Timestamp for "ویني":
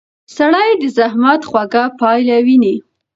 2.45-2.75